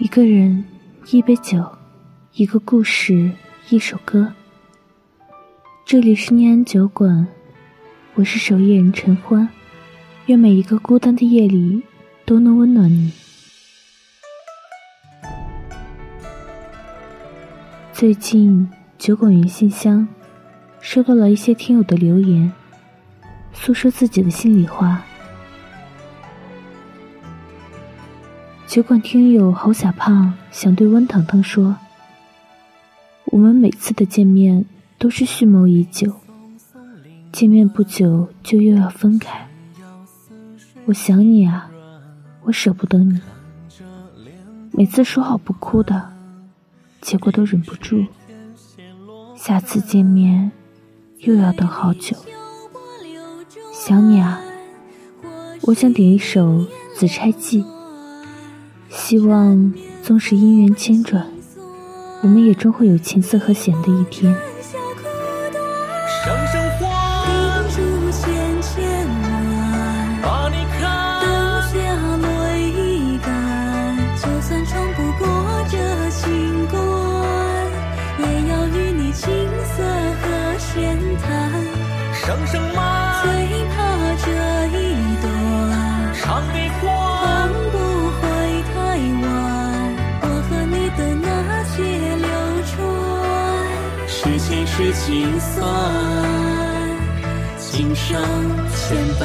[0.00, 0.64] 一个人，
[1.10, 1.76] 一杯酒，
[2.34, 3.32] 一个故事，
[3.68, 4.32] 一首歌。
[5.84, 7.26] 这里是念安酒馆，
[8.14, 9.48] 我是守夜人陈欢。
[10.26, 11.82] 愿每一个孤单的夜里
[12.24, 13.12] 都能温暖你。
[17.92, 20.06] 最近酒馆云信箱
[20.80, 22.52] 收到了一些听友的留言，
[23.52, 25.04] 诉说自己的心里话。
[28.78, 31.76] 酒馆听友侯小胖想对温腾腾说
[33.26, 34.64] ：“我们每次的见面
[34.98, 36.14] 都是蓄谋已久，
[37.32, 39.48] 见面不久就又要分开。
[40.84, 41.68] 我想你啊，
[42.44, 43.20] 我舍不得你。
[44.70, 46.12] 每次说好不哭的，
[47.00, 48.04] 结果都忍不住。
[49.34, 50.52] 下次见面
[51.16, 52.16] 又要等好久。
[53.72, 54.40] 想你啊，
[55.62, 56.60] 我想点一首
[56.94, 57.64] 《紫钗记》。”
[59.08, 59.72] 希望
[60.02, 61.26] 纵使姻缘千转，
[62.20, 64.36] 我们也终会有琴瑟和弦的一天。
[66.22, 66.86] 声声唤，
[67.80, 68.28] 灯下
[72.18, 75.26] 泪已干，就算闯不过
[75.70, 75.78] 这
[76.10, 76.78] 情关，
[78.18, 79.26] 也要与你琴
[79.74, 79.82] 瑟
[80.20, 81.50] 和弦弹。
[82.12, 82.67] 声声。
[94.98, 95.64] 心酸，
[97.56, 98.20] 今生
[98.74, 99.22] 牵绊。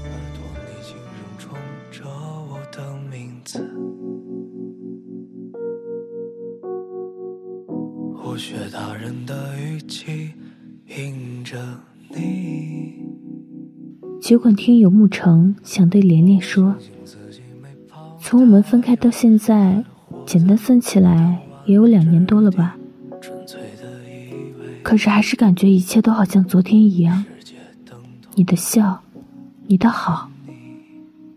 [0.00, 1.52] 拜托你轻声冲
[1.90, 2.04] 着
[2.48, 2.78] 我的
[3.10, 3.68] 名字，
[8.24, 10.32] 我学大人的语气，
[10.86, 11.58] 迎着
[12.08, 12.94] 你。
[14.22, 16.74] 酒馆听友沐橙想对连连说：
[18.20, 19.84] 从我们分开到现在，
[20.24, 21.42] 简单算起来。
[21.70, 22.76] 也有两年多了吧，
[24.82, 27.24] 可是还是感觉一切都好像昨天一样。
[28.34, 29.00] 你的笑，
[29.68, 30.28] 你的好，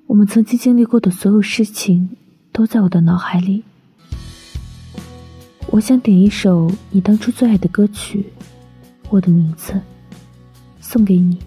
[0.08, 2.10] 我们曾经经历过的所有事情，
[2.52, 3.64] 都在我的脑海里。
[5.68, 8.26] 我想点一首你当初最爱的歌曲，
[9.12, 9.74] 《我的名字》，
[10.82, 11.38] 送给你。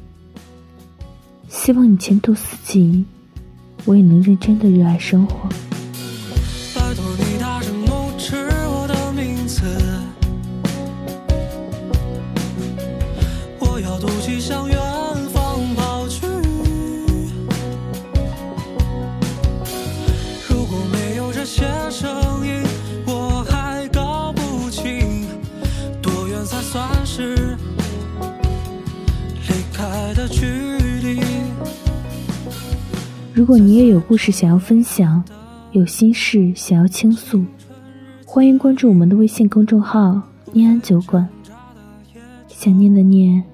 [1.48, 3.04] 希望你前途似锦，
[3.84, 5.48] 我也能认真的热爱生活。
[33.36, 35.22] 如果你也有故事想要分享，
[35.72, 37.44] 有心事想要倾诉，
[38.24, 40.18] 欢迎关注我们的微信公众号
[40.52, 41.28] “念安酒馆”。
[42.48, 43.44] 想念的念，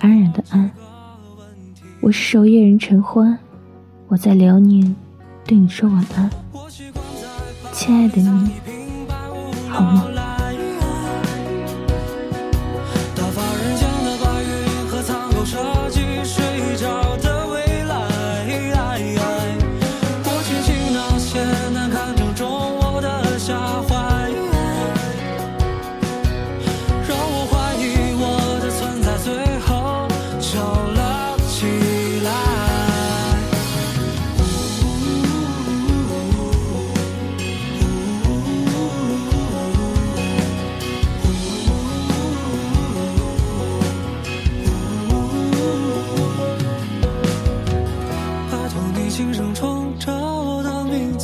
[0.00, 0.68] 安然的安。
[2.00, 3.38] 我是守夜人陈欢，
[4.08, 4.92] 我在辽宁，
[5.46, 6.28] 对你说晚安，
[7.72, 8.50] 亲爱的你，
[9.68, 10.27] 好吗。
[51.20, 51.22] 我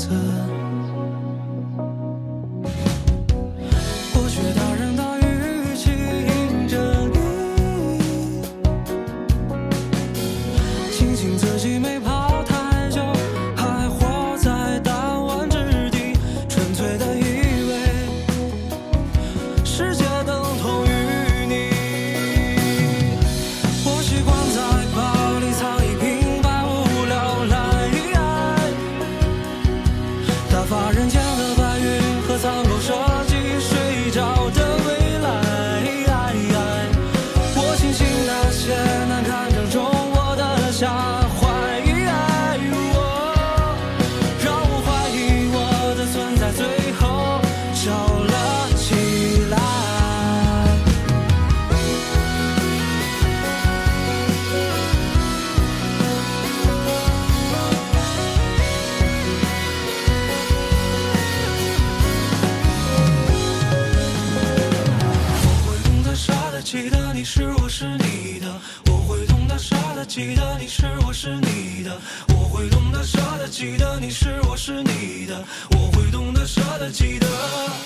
[4.29, 5.23] 学大人大语
[5.77, 6.75] 气，迎着
[7.13, 7.17] 你，
[10.91, 12.14] 庆幸自己没怕。
[66.65, 72.01] 记得你是我是你的我会懂得舍得记得你是我是你的
[72.31, 77.84] 我会懂得舍得记得你是我是你的我会懂得舍得记得。